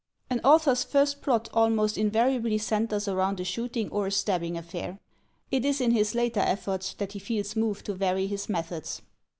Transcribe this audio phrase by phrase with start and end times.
[0.31, 4.97] An author's first plot almost invariably centers around a shooting or a stabbing affair.
[5.51, 9.03] It is in his later efforts that he feels moved to vary his methods.